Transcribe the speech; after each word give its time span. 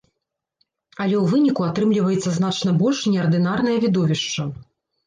Але 1.03 1.15
ў 1.23 1.35
выніку 1.35 1.67
атрымліваецца 1.69 2.35
значна 2.39 2.77
больш 2.81 3.07
неардынарнае 3.13 3.77
відовішча. 3.87 4.53